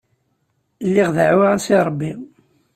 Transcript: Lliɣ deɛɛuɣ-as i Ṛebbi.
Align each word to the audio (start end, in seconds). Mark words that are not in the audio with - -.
Lliɣ 0.87 1.09
deɛɛuɣ-as 1.15 1.65
i 1.75 1.79
Ṛebbi. 1.87 2.11